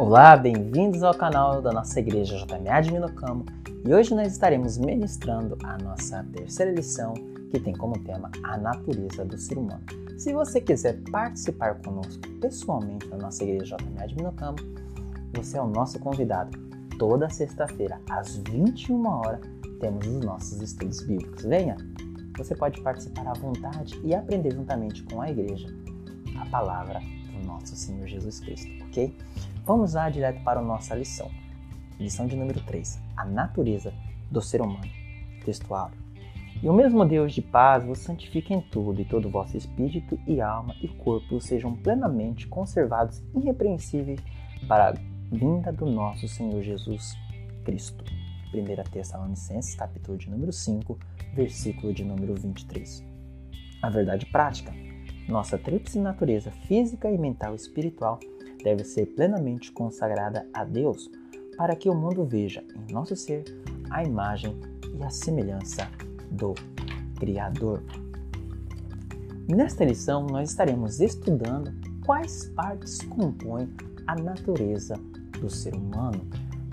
[0.00, 3.44] Olá, bem-vindos ao canal da nossa igreja JMA de Minocamo
[3.86, 7.12] e hoje nós estaremos ministrando a nossa terceira lição
[7.50, 9.82] que tem como tema a natureza do ser humano.
[10.16, 14.56] Se você quiser participar conosco pessoalmente na nossa igreja JMA de Minocamo,
[15.34, 16.58] você é o nosso convidado.
[16.98, 19.40] Toda sexta-feira, às 21 horas,
[19.80, 21.44] temos os nossos estudos bíblicos.
[21.44, 21.76] Venha!
[22.38, 25.68] Você pode participar à vontade e aprender juntamente com a igreja
[26.40, 27.02] a palavra
[27.34, 29.14] do nosso Senhor Jesus Cristo, ok?
[29.70, 31.30] Vamos lá direto para a nossa lição.
[31.96, 33.00] Lição de número 3.
[33.16, 33.94] A natureza
[34.28, 34.90] do ser humano.
[35.44, 35.92] Textual.
[36.60, 40.18] E o mesmo Deus de paz vos santifique em tudo, e todo o vosso espírito
[40.26, 44.18] e alma e corpo sejam plenamente conservados irrepreensíveis
[44.66, 44.94] para a
[45.30, 47.16] vinda do nosso Senhor Jesus
[47.64, 48.04] Cristo.
[48.52, 50.98] 1 Tessalonicenses, capítulo de número 5,
[51.32, 53.04] versículo de número 23.
[53.82, 54.74] A verdade prática.
[55.28, 58.18] Nossa tríplice natureza física e mental e espiritual
[58.62, 61.10] deve ser plenamente consagrada a Deus
[61.56, 63.44] para que o mundo veja em nosso ser
[63.90, 64.58] a imagem
[64.94, 65.88] e a semelhança
[66.30, 66.54] do
[67.18, 67.82] Criador.
[69.48, 71.72] Nesta lição, nós estaremos estudando
[72.06, 73.68] quais partes compõem
[74.06, 74.94] a natureza
[75.40, 76.26] do ser humano,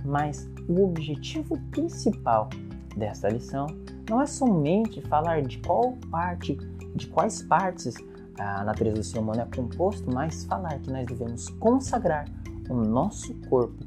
[0.06, 2.50] mas o objetivo principal
[2.96, 3.68] desta lição
[4.10, 6.56] não é somente falar de qual parte,
[6.96, 7.96] de quais partes
[8.38, 12.26] a natureza do ser humano é composto, mas falar que nós devemos consagrar
[12.70, 13.84] o nosso corpo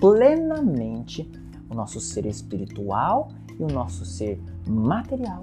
[0.00, 1.30] plenamente,
[1.70, 3.28] o nosso ser espiritual
[3.58, 5.42] e o nosso ser material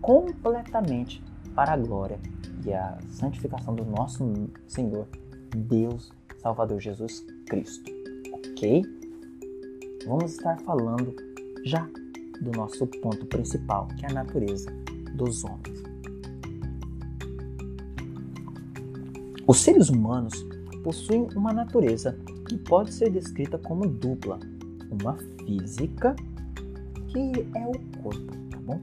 [0.00, 1.22] completamente
[1.54, 2.18] para a glória
[2.64, 4.24] e a santificação do nosso
[4.66, 5.06] Senhor,
[5.54, 7.90] Deus, Salvador Jesus Cristo.
[8.32, 8.82] Ok?
[10.06, 11.14] Vamos estar falando
[11.64, 11.86] já
[12.40, 14.70] do nosso ponto principal, que é a natureza
[15.14, 15.89] dos homens.
[19.50, 20.46] Os seres humanos
[20.84, 22.16] possuem uma natureza
[22.48, 24.38] que pode ser descrita como dupla,
[24.88, 26.14] uma física,
[27.08, 28.80] que é o corpo, tá bom?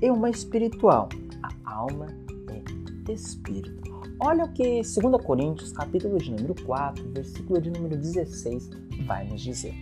[0.00, 1.10] E uma espiritual,
[1.42, 2.06] a alma
[2.48, 3.92] é espírito.
[4.18, 8.70] Olha o que 2 Coríntios, capítulo de número 4, versículo de número 16,
[9.04, 9.74] vai nos dizer.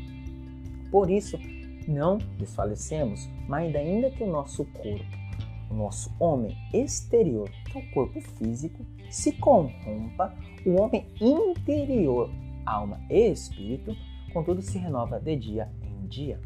[0.91, 1.39] Por isso,
[1.87, 5.24] não desfalecemos, mas ainda que o nosso corpo
[5.71, 10.35] o nosso homem exterior, que é o corpo físico, se corrompa,
[10.67, 12.31] o homem interior,
[12.67, 13.97] alma e espírito,
[14.33, 16.41] contudo se renova de dia em dia.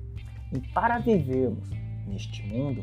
[0.53, 1.69] E para vivermos
[2.07, 2.83] neste mundo,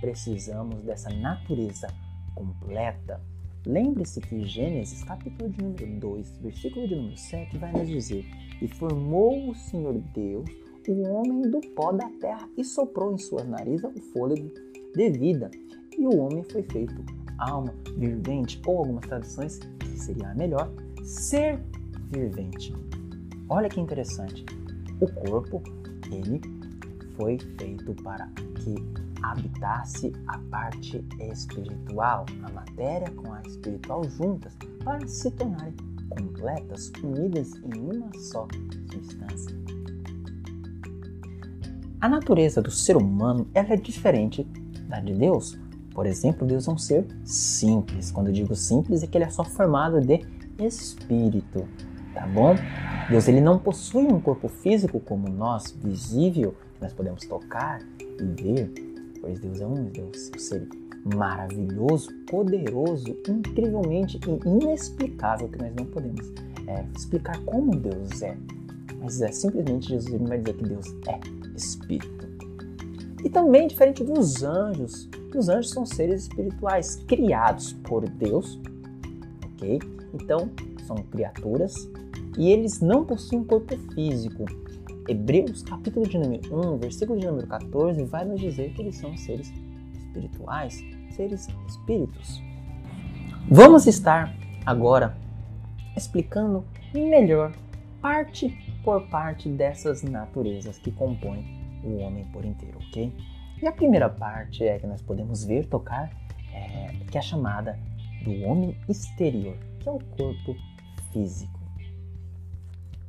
[0.00, 1.88] precisamos dessa natureza
[2.34, 3.20] completa.
[3.66, 8.24] Lembre-se que Gênesis, capítulo de número 2, versículo de número 7, vai nos dizer:
[8.60, 10.50] E formou o Senhor Deus
[10.92, 14.50] o homem do pó da terra e soprou em sua nariz o fôlego
[14.94, 15.50] de vida,
[15.98, 16.94] e o homem foi feito
[17.38, 20.70] alma vivente, ou algumas traduções, que seria a melhor,
[21.02, 21.60] ser
[22.10, 22.74] vivente.
[23.48, 24.44] Olha que interessante.
[25.00, 25.62] O corpo,
[26.10, 26.40] ele
[27.16, 28.74] foi feito para que
[29.22, 35.74] habitasse a parte espiritual, a matéria com a espiritual juntas, para se tornarem
[36.08, 38.46] completas, unidas em uma só
[38.90, 39.56] substância.
[42.00, 44.46] A natureza do ser humano ela é diferente
[44.94, 45.58] da de Deus.
[45.94, 48.10] Por exemplo, Deus é um ser simples.
[48.10, 50.20] Quando eu digo simples, é que ele é só formado de
[50.58, 51.66] espírito,
[52.12, 52.54] tá bom?
[53.08, 58.42] Deus ele não possui um corpo físico como nós, visível, que nós podemos tocar e
[58.42, 58.72] ver,
[59.20, 60.68] pois Deus é um Deus, um ser
[61.16, 66.32] maravilhoso, poderoso, incrivelmente e inexplicável que nós não podemos
[66.66, 68.36] é, explicar como Deus é.
[69.00, 71.20] Mas é simplesmente Jesus vai dizer que Deus é
[71.54, 72.23] Espírito.
[73.24, 78.60] E também diferente dos anjos, que os anjos são seres espirituais criados por Deus,
[79.46, 79.80] ok?
[80.12, 80.50] Então,
[80.86, 81.74] são criaturas
[82.36, 84.44] e eles não possuem corpo físico.
[85.08, 89.16] Hebreus, capítulo de número 1, versículo de número 14, vai nos dizer que eles são
[89.16, 89.50] seres
[89.94, 90.78] espirituais,
[91.16, 92.42] seres espíritos.
[93.50, 94.36] Vamos estar
[94.66, 95.16] agora
[95.96, 96.62] explicando
[96.92, 97.54] melhor,
[98.02, 98.54] parte
[98.84, 103.12] por parte dessas naturezas que compõem o homem por inteiro, ok?
[103.62, 106.10] E a primeira parte é que nós podemos ver, tocar,
[106.52, 107.78] é, que é a chamada
[108.24, 110.56] do homem exterior, que é o corpo
[111.12, 111.60] físico.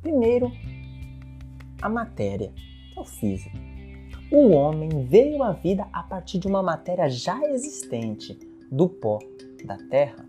[0.02, 0.52] Primeiro,
[1.82, 2.52] a matéria,
[2.92, 3.56] que é o físico.
[4.30, 8.38] O homem veio à vida a partir de uma matéria já existente,
[8.70, 9.18] do pó
[9.64, 10.26] da terra.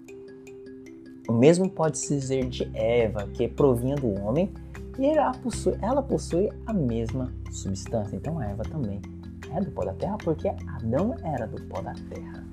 [1.27, 4.51] O mesmo pode-se dizer de Eva, que provinha do homem
[4.97, 8.15] e ela possui, ela possui a mesma substância.
[8.15, 9.01] Então a Eva também
[9.53, 12.45] é do pó da terra porque Adão era do pó da terra.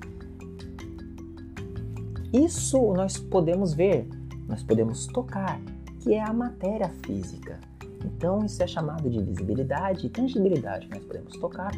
[2.33, 4.07] Isso nós podemos ver,
[4.47, 5.59] nós podemos tocar,
[6.01, 7.59] que é a matéria física.
[8.03, 10.87] Então, isso é chamado de visibilidade e tangibilidade.
[10.89, 11.71] Nós podemos tocar.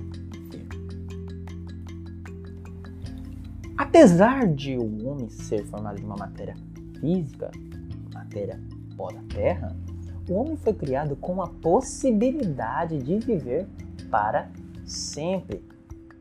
[3.77, 6.55] Apesar de o homem ser formado de uma matéria
[6.99, 7.51] física,
[8.13, 8.59] matéria
[8.97, 9.75] pó da terra,
[10.29, 13.67] o homem foi criado com a possibilidade de viver
[14.09, 14.49] para
[14.85, 15.63] sempre.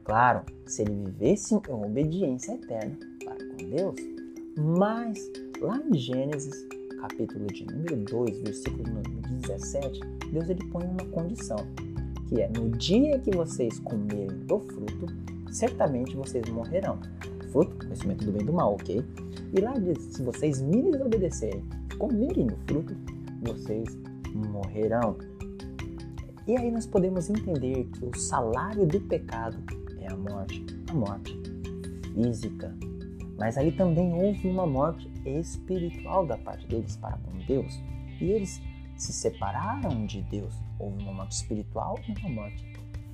[0.05, 3.97] Claro, se ele vivesse em obediência eterna para com Deus.
[4.57, 5.19] Mas
[5.61, 6.67] lá em Gênesis,
[7.01, 9.11] capítulo de número 2, versículo número
[9.41, 10.01] 17,
[10.33, 11.59] Deus ele põe uma condição,
[12.29, 15.07] que é no dia que vocês comerem do fruto,
[15.51, 16.99] certamente vocês morrerão.
[17.51, 19.05] Fruto, conhecimento do bem e do mal, ok?
[19.53, 21.65] E lá diz, se vocês me desobedecerem,
[21.99, 22.97] comerem do fruto,
[23.47, 23.89] vocês
[24.35, 25.17] morrerão.
[26.47, 29.57] E aí nós podemos entender que o salário do pecado
[30.01, 31.39] é a morte, a morte
[32.15, 32.77] física.
[33.39, 37.81] Mas aí também houve uma morte espiritual da parte deles para com Deus.
[38.21, 38.63] E eles
[38.97, 40.55] se separaram de Deus.
[40.79, 42.65] Houve uma morte espiritual e uma morte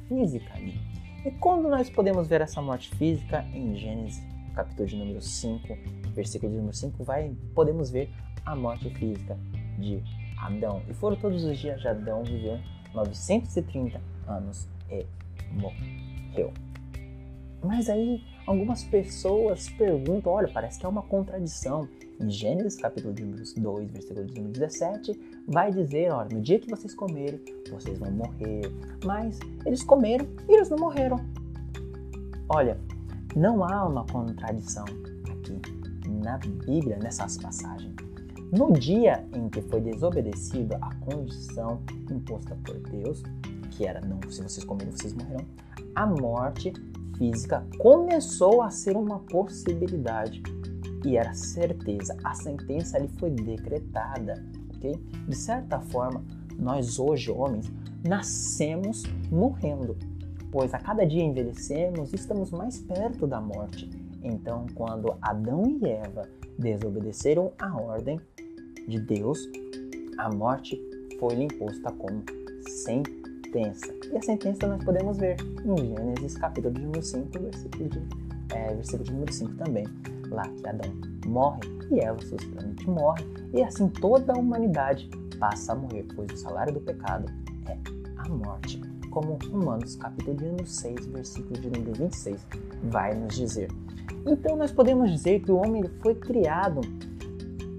[0.08, 0.78] física ali.
[1.24, 4.22] E quando nós podemos ver essa morte física em Gênesis,
[4.54, 5.78] capítulo de número 5,
[6.14, 8.10] versículo de número 5, vai, podemos ver
[8.44, 9.38] a morte física
[9.78, 10.02] de
[10.42, 10.82] Adão.
[10.88, 12.60] E foram todos os dias de Adão viver
[12.94, 15.06] 930 anos e
[15.52, 16.52] morreu.
[17.64, 21.88] Mas aí algumas pessoas perguntam, olha, parece que é uma contradição.
[22.20, 27.40] Em Gênesis capítulo 2, versículo 17, vai dizer, olha, no dia que vocês comerem,
[27.70, 28.62] vocês vão morrer.
[29.04, 31.16] Mas eles comeram e eles não morreram.
[32.48, 32.78] Olha,
[33.34, 34.84] não há uma contradição
[35.30, 35.60] aqui
[36.22, 37.91] na Bíblia, nessas passagens.
[38.52, 43.22] No dia em que foi desobedecido a condição imposta por Deus,
[43.70, 45.46] que era não, se vocês comerem, vocês morrerão,
[45.94, 46.70] a morte
[47.16, 50.42] física começou a ser uma possibilidade
[51.02, 52.14] e era certeza.
[52.22, 54.44] A sentença ali foi decretada,
[54.76, 55.02] ok?
[55.26, 56.22] De certa forma,
[56.58, 57.72] nós hoje, homens,
[58.06, 59.96] nascemos morrendo,
[60.50, 63.88] pois a cada dia envelhecemos e estamos mais perto da morte.
[64.22, 66.28] Então, quando Adão e Eva
[66.58, 68.20] desobedeceram a ordem,
[68.86, 69.48] de Deus,
[70.18, 70.80] a morte
[71.18, 72.22] foi-lhe imposta como
[72.68, 73.94] sentença.
[74.12, 78.02] E a sentença nós podemos ver em Gênesis capítulo número 5, versículo de,
[78.54, 79.84] é, versículo de número 5 também,
[80.30, 80.92] lá que Adão
[81.26, 86.36] morre e Eva subsequentemente morre, e assim toda a humanidade passa a morrer, pois o
[86.36, 87.26] salário do pecado
[87.66, 87.76] é
[88.18, 88.80] a morte.
[89.10, 92.40] Como Romanos capítulo de número 6, versículo de número 26
[92.84, 93.70] vai nos dizer.
[94.24, 96.80] Então nós podemos dizer que o homem foi criado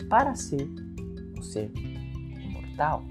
[0.10, 0.70] para ser
[1.44, 1.72] ser
[2.44, 3.04] imortal,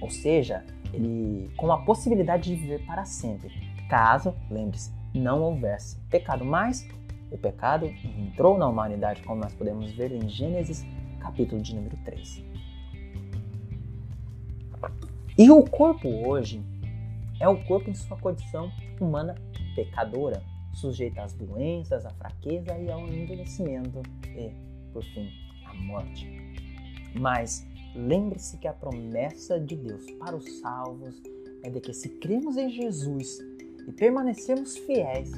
[0.00, 3.50] ou seja, ele com a possibilidade de viver para sempre,
[3.88, 6.44] caso, lembre-se, não houvesse pecado.
[6.44, 6.88] Mas
[7.30, 10.84] o pecado entrou na humanidade, como nós podemos ver em Gênesis,
[11.20, 12.44] capítulo de número 3.
[15.38, 16.62] E o corpo hoje
[17.40, 19.34] é o corpo em sua condição humana
[19.74, 20.42] pecadora,
[20.74, 24.02] sujeita às doenças, à fraqueza e ao envelhecimento
[24.36, 24.52] e,
[24.92, 25.28] por fim,
[25.64, 26.41] à morte.
[27.14, 31.20] Mas lembre-se que a promessa de Deus para os salvos
[31.62, 33.38] é de que se cremos em Jesus
[33.86, 35.32] e permanecermos fiéis,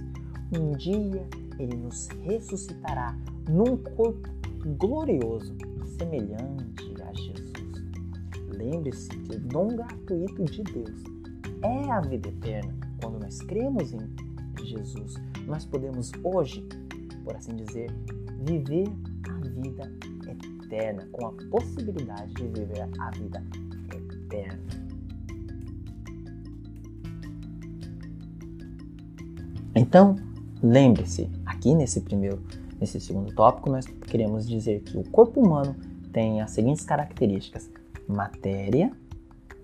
[0.56, 1.26] um dia
[1.58, 3.16] ele nos ressuscitará
[3.48, 4.28] num corpo
[4.78, 5.54] glorioso,
[5.98, 7.52] semelhante a Jesus.
[8.48, 11.02] Lembre-se que o dom gratuito de Deus
[11.62, 12.74] é a vida eterna.
[13.00, 15.14] Quando nós cremos em Jesus,
[15.46, 16.66] nós podemos hoje,
[17.24, 17.90] por assim dizer,
[18.44, 18.88] viver
[19.28, 19.93] a vida
[20.74, 23.43] eterna, com a possibilidade de viver a vida
[23.93, 24.58] eterna.
[29.74, 30.16] Então,
[30.62, 32.43] lembre-se, aqui nesse primeiro,
[32.81, 35.74] nesse segundo tópico, nós queremos dizer que o corpo humano
[36.12, 37.70] tem as seguintes características:
[38.06, 38.93] matéria,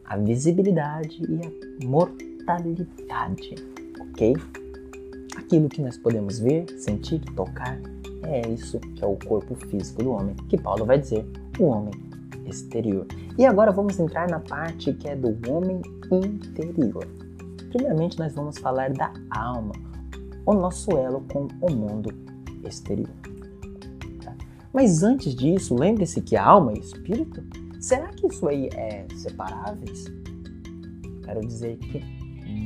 [0.05, 3.55] a visibilidade e a mortalidade,
[4.01, 4.37] ok?
[5.37, 7.81] Aquilo que nós podemos ver, sentir, tocar,
[8.31, 11.27] é isso que é o corpo físico do homem, que Paulo vai dizer
[11.59, 11.93] o homem
[12.47, 13.07] exterior.
[13.37, 15.83] E agora vamos entrar na parte que é do homem
[16.13, 17.07] interior.
[17.71, 19.73] Primeiramente, nós vamos falar da alma,
[20.47, 22.11] o nosso elo com o mundo
[22.65, 23.11] exterior.
[24.23, 24.35] Tá?
[24.73, 27.43] Mas antes disso, lembre-se que alma e espírito,
[27.81, 30.05] será que isso aí é separáveis?
[31.25, 32.03] Quero dizer que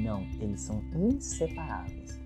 [0.02, 2.18] não, eles são inseparáveis.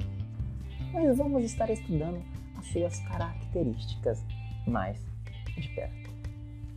[0.92, 2.20] Mas vamos estar estudando
[2.68, 4.24] as suas características
[4.66, 5.00] mais
[5.56, 6.10] de perto.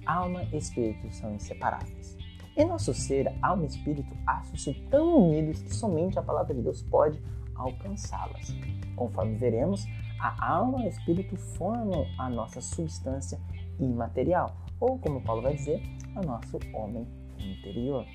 [0.05, 2.17] Alma e espírito são inseparáveis.
[2.57, 6.81] Em nosso ser, alma e espírito acham-se tão unidos que somente a palavra de Deus
[6.83, 7.21] pode
[7.55, 8.53] alcançá-las.
[8.95, 9.85] Conforme veremos,
[10.19, 13.39] a alma e o espírito formam a nossa substância
[13.79, 15.81] imaterial, ou como Paulo vai dizer,
[16.15, 17.07] o nosso homem
[17.39, 18.05] interior.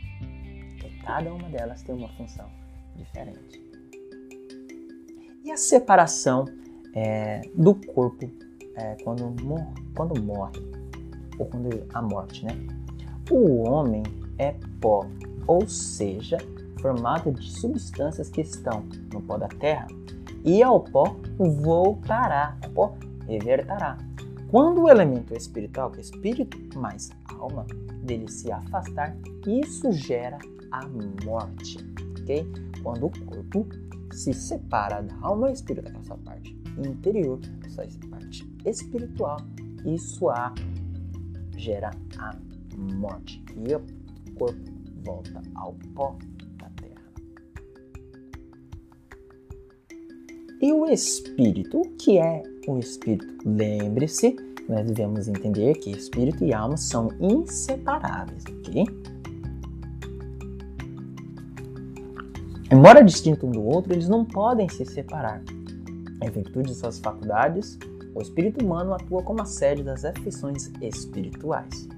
[1.04, 2.48] cada uma delas tem uma função
[2.96, 3.60] diferente.
[5.44, 6.44] E a separação
[6.96, 8.28] é, do corpo
[8.74, 10.58] é, quando, mor quando morre,
[11.38, 12.58] ou quando a morte, né?
[13.30, 14.02] O homem
[14.38, 15.06] é pó,
[15.46, 16.38] ou seja,
[16.80, 19.86] formado de substâncias que estão no pó da terra,
[20.42, 22.94] e ao pó voltará, o pó
[23.26, 23.98] revertará.
[24.50, 27.66] Quando o elemento espiritual, que é espírito mais alma,
[28.02, 30.38] dele se afastar, isso gera
[30.70, 30.86] a
[31.24, 31.78] morte,
[32.20, 32.46] ok?
[32.82, 33.66] Quando o corpo
[34.12, 39.38] se separa da alma e espírito, daquela sua parte interior, essa parte espiritual,
[39.84, 40.52] isso a
[41.56, 42.36] gera a
[42.94, 43.80] morte e o
[44.34, 44.60] corpo
[45.04, 46.16] volta ao pó
[46.58, 47.02] da terra.
[50.60, 53.48] E o espírito, o que é o espírito?
[53.48, 54.36] Lembre-se,
[54.68, 58.84] nós devemos entender que espírito e alma são inseparáveis, ok?
[62.70, 65.40] Embora distintos um do outro, eles não podem se separar.
[66.26, 67.78] Em virtude de suas faculdades,
[68.12, 71.88] o espírito humano atua como a sede das afeições espirituais.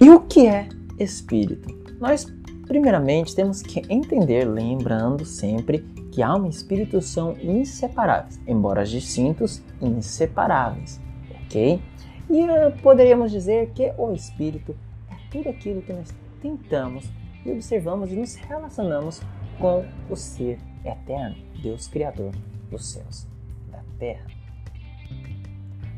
[0.00, 1.72] E o que é espírito?
[2.00, 2.26] Nós,
[2.66, 5.78] primeiramente, temos que entender, lembrando sempre
[6.10, 11.00] que alma e espírito são inseparáveis, embora distintos, inseparáveis,
[11.44, 11.80] ok?
[12.28, 14.74] E uh, poderíamos dizer que o espírito
[15.08, 17.08] é tudo aquilo que nós tentamos
[17.46, 19.22] e observamos e nos relacionamos
[19.60, 22.32] com o ser eterno, Deus Criador
[22.70, 23.26] dos céus,
[23.70, 24.26] da terra.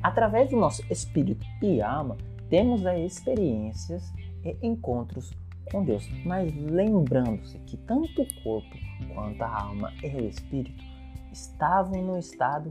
[0.02, 2.16] Através do nosso espírito e alma,
[2.48, 4.12] temos as experiências
[4.44, 5.32] e encontros
[5.70, 8.76] com Deus, mas lembrando-se que tanto o corpo
[9.12, 10.84] quanto a alma e o espírito
[11.32, 12.70] estavam no estado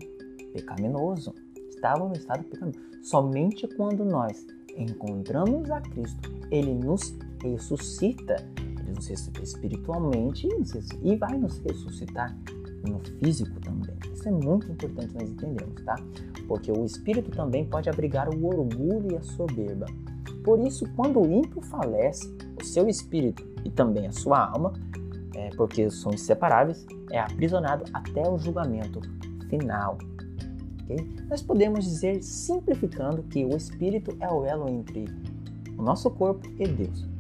[0.54, 1.34] pecaminoso,
[1.70, 2.80] estavam no estado pecaminoso.
[3.04, 4.46] Somente quando nós
[4.78, 8.38] encontramos a Cristo, ele nos ressuscita
[8.96, 10.48] nos espiritualmente
[11.04, 12.36] e vai nos ressuscitar
[12.90, 13.96] no físico também.
[14.14, 15.96] Isso é muito importante nós entendermos, tá?
[16.48, 19.86] Porque o espírito também pode abrigar o orgulho e a soberba.
[20.44, 24.74] Por isso, quando o ímpio falece, o seu espírito e também a sua alma,
[25.34, 29.02] é, porque são inseparáveis, é aprisionado até o julgamento
[29.50, 29.98] final.
[30.84, 30.98] Okay?
[31.28, 35.06] Nós podemos dizer, simplificando, que o espírito é o elo entre
[35.78, 37.15] o nosso corpo e Deus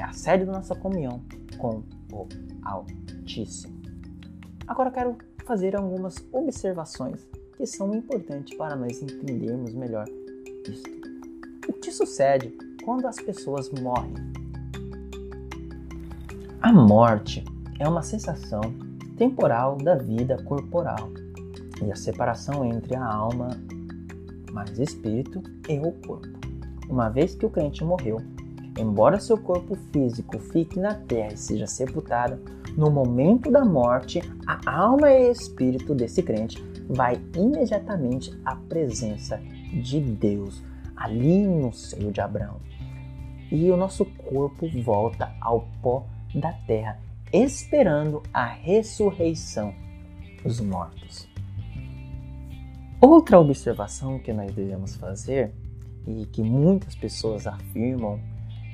[0.00, 1.20] é a sede da nossa comunhão
[1.58, 2.26] com o
[2.62, 3.78] Altíssimo.
[4.66, 7.26] Agora quero fazer algumas observações
[7.56, 10.06] que são importantes para nós entendermos melhor
[10.66, 10.90] isto.
[11.68, 14.14] O que sucede quando as pessoas morrem?
[16.62, 17.44] A morte
[17.78, 18.62] é uma sensação
[19.18, 21.10] temporal da vida corporal
[21.84, 23.48] e a separação entre a alma
[24.52, 26.28] mais espírito e o corpo.
[26.88, 28.18] Uma vez que o crente morreu,
[28.80, 32.40] Embora seu corpo físico fique na terra e seja sepultado,
[32.78, 36.56] no momento da morte, a alma e espírito desse crente
[36.88, 39.36] vai imediatamente à presença
[39.82, 40.62] de Deus,
[40.96, 42.56] ali no seio de Abraão.
[43.52, 46.98] E o nosso corpo volta ao pó da terra,
[47.30, 49.74] esperando a ressurreição
[50.42, 51.28] dos mortos.
[52.98, 55.52] Outra observação que nós devemos fazer
[56.06, 58.18] e que muitas pessoas afirmam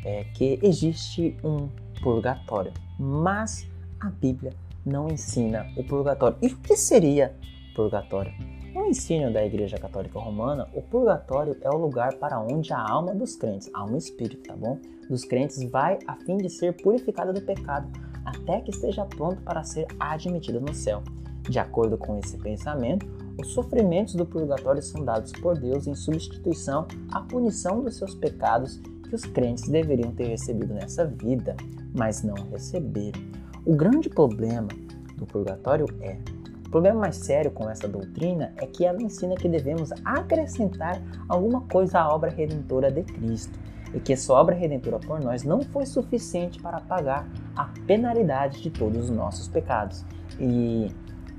[0.07, 1.69] é, que existe um
[2.01, 4.53] purgatório, mas a Bíblia
[4.85, 6.39] não ensina o purgatório.
[6.41, 7.35] E o que seria
[7.75, 8.33] purgatório?
[8.73, 13.15] No ensino da Igreja Católica Romana, o purgatório é o lugar para onde a alma
[13.15, 14.79] dos crentes, a alma espírito, tá bom?
[15.11, 17.89] Dos crentes vai a fim de ser purificada do pecado,
[18.25, 21.03] até que esteja pronto para ser admitida no céu.
[21.49, 23.07] De acordo com esse pensamento,
[23.41, 28.81] os sofrimentos do purgatório são dados por Deus em substituição à punição dos seus pecados
[29.07, 31.57] que os crentes deveriam ter recebido nessa vida,
[31.95, 33.21] mas não receberam.
[33.65, 34.69] O grande problema
[35.17, 36.19] do purgatório é
[36.67, 41.61] o problema mais sério com essa doutrina é que ela ensina que devemos acrescentar alguma
[41.63, 43.57] coisa à obra redentora de Cristo
[43.95, 48.71] e que essa obra redentora por nós não foi suficiente para pagar a penalidade de
[48.71, 50.05] todos os nossos pecados.
[50.41, 50.91] E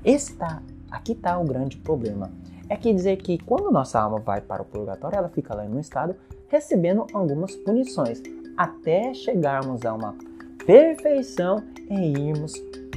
[0.02, 2.30] está, aqui está o grande problema.
[2.68, 5.70] É que dizer que quando nossa alma vai para o purgatório, ela fica lá em
[5.70, 6.14] um estado
[6.48, 8.22] recebendo algumas punições,
[8.56, 10.14] até chegarmos a uma
[10.66, 12.52] perfeição e irmos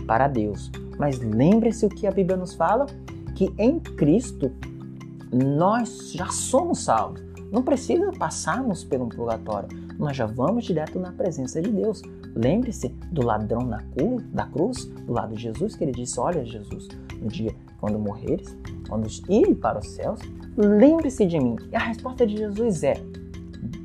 [0.05, 0.69] para Deus.
[0.97, 2.85] Mas lembre-se o que a Bíblia nos fala:
[3.35, 4.51] que em Cristo
[5.31, 7.21] nós já somos salvos.
[7.51, 12.01] Não precisa passarmos pelo purgatório, nós já vamos direto na presença de Deus.
[12.35, 16.45] Lembre-se do ladrão na cruz, da cruz, do lado de Jesus, que ele disse: Olha,
[16.45, 16.87] Jesus,
[17.21, 18.55] no dia quando morreres,
[18.87, 20.19] quando ir para os céus,
[20.55, 21.55] lembre-se de mim.
[21.71, 22.93] E a resposta de Jesus é: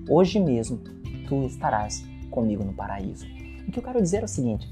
[0.08, 0.78] Hoje mesmo
[1.26, 3.26] tu estarás comigo no paraíso.
[3.66, 4.68] O que eu quero dizer é o seguinte: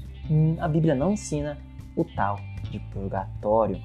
[0.59, 1.57] a Bíblia não ensina
[1.95, 2.39] o tal
[2.69, 3.81] de purgatório.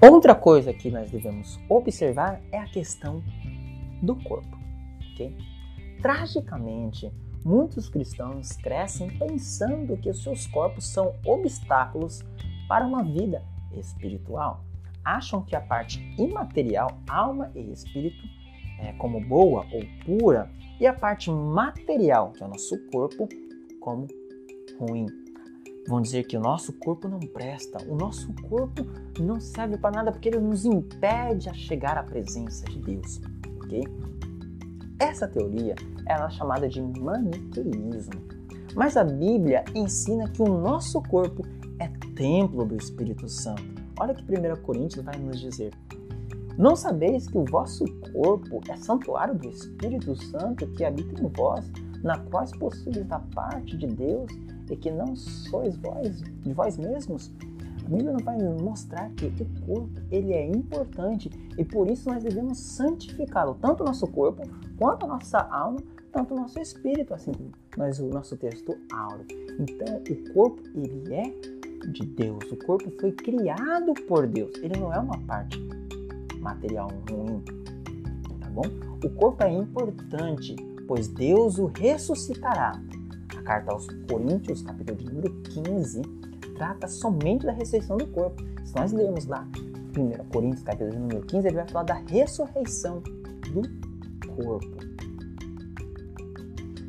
[0.00, 3.22] Outra coisa que nós devemos observar é a questão
[4.00, 4.58] do corpo.
[5.12, 5.36] Okay?
[6.00, 7.12] Tragicamente,
[7.44, 12.22] muitos cristãos crescem pensando que os seus corpos são obstáculos
[12.70, 14.64] para uma vida espiritual.
[15.04, 18.22] Acham que a parte imaterial, alma e espírito,
[18.78, 20.48] é, como boa ou pura,
[20.78, 23.28] e a parte material, que é o nosso corpo,
[23.80, 24.06] como
[24.78, 25.06] ruim.
[25.88, 28.86] Vão dizer que o nosso corpo não presta, o nosso corpo
[29.18, 33.20] não serve para nada porque ele nos impede a chegar à presença de Deus,
[33.64, 33.82] ok?
[35.00, 35.74] Essa teoria
[36.06, 38.30] ela é chamada de maniqueísmo.
[38.76, 41.42] Mas a Bíblia ensina que o nosso corpo
[42.20, 43.62] templo do Espírito Santo.
[43.98, 45.72] Olha que 1 Coríntios vai nos dizer:
[46.58, 51.72] Não sabeis que o vosso corpo é santuário do Espírito Santo que habita em vós,
[52.02, 54.30] na qual possuis da parte de Deus
[54.70, 57.32] e que não sois vós de vós mesmos?
[57.86, 62.22] A Bíblia não vai mostrar que o corpo ele é importante e por isso nós
[62.22, 64.42] devemos santificá-lo, tanto o nosso corpo
[64.78, 65.78] quanto a nossa alma,
[66.12, 69.26] tanto o nosso espírito, assim como o nosso texto áureo.
[69.58, 74.92] Então, o corpo ele é de Deus, o corpo foi criado por Deus, ele não
[74.92, 75.58] é uma parte
[76.40, 77.42] material ruim,
[78.40, 78.62] tá bom?
[79.04, 80.54] O corpo é importante,
[80.86, 82.80] pois Deus o ressuscitará.
[83.36, 86.02] A carta aos Coríntios, capítulo de número 15,
[86.54, 88.42] trata somente da ressurreição do corpo.
[88.64, 89.46] Se nós lermos lá
[89.96, 93.02] 1 Coríntios, capítulo de número 15, ele vai falar da ressurreição
[93.52, 93.62] do
[94.34, 94.90] corpo.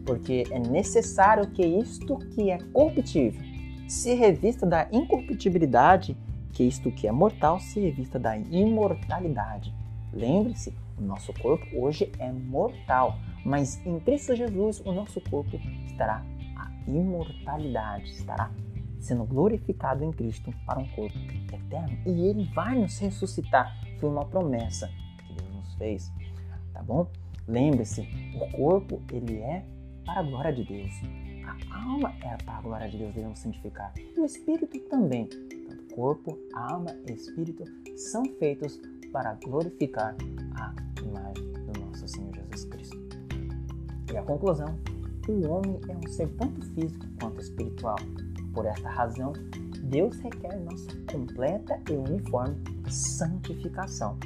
[0.05, 3.50] Porque é necessário que isto que é corruptível
[3.91, 6.15] se revista da incorruptibilidade,
[6.53, 9.75] que isto que é mortal se revista da imortalidade.
[10.13, 16.23] Lembre-se, o nosso corpo hoje é mortal, mas em Cristo Jesus o nosso corpo estará
[16.55, 18.49] a imortalidade, estará
[18.97, 21.17] sendo glorificado em Cristo para um corpo
[21.53, 21.97] eterno.
[22.05, 23.77] E ele vai nos ressuscitar.
[23.99, 26.09] Foi uma promessa que Deus nos fez,
[26.71, 27.07] tá bom?
[27.45, 29.65] Lembre-se, o corpo ele é
[30.05, 30.93] para a glória de Deus.
[31.71, 33.93] A alma é para a glória de Deus, devemos santificar.
[33.97, 35.25] E o espírito também.
[35.27, 37.63] Tanto corpo, alma e espírito
[37.97, 38.79] são feitos
[39.11, 40.15] para glorificar
[40.55, 42.97] a imagem do nosso Senhor Jesus Cristo.
[44.11, 44.77] E a conclusão:
[45.27, 47.97] o homem é um ser tanto físico quanto espiritual.
[48.53, 49.33] Por esta razão,
[49.83, 52.55] Deus requer nossa completa e uniforme
[52.89, 54.17] santificação.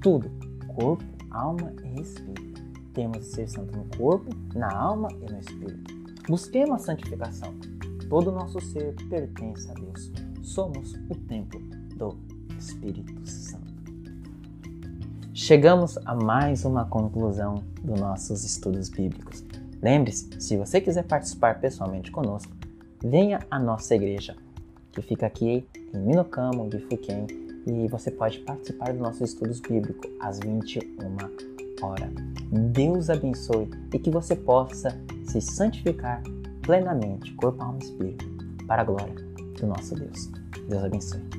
[0.00, 0.30] Tudo,
[0.74, 2.62] corpo, alma e espírito.
[2.92, 6.03] Temos de ser santo no corpo, na alma e no espírito.
[6.28, 7.54] Busquemos a santificação.
[8.08, 10.10] Todo o nosso ser pertence a Deus.
[10.42, 11.60] Somos o templo
[11.96, 12.16] do
[12.58, 13.74] Espírito Santo.
[15.34, 19.44] Chegamos a mais uma conclusão dos nossos estudos bíblicos.
[19.82, 22.52] Lembre-se, se você quiser participar pessoalmente conosco,
[23.02, 24.34] venha à nossa igreja,
[24.92, 26.86] que fica aqui em Minocamo, de
[27.66, 31.53] e você pode participar dos nossos estudos bíblicos às 21 horas.
[32.72, 34.90] Deus abençoe e que você possa
[35.26, 36.22] se santificar
[36.62, 38.24] plenamente, corpo, alma e espírito,
[38.66, 39.14] para a glória
[39.60, 40.30] do nosso Deus.
[40.68, 41.33] Deus abençoe.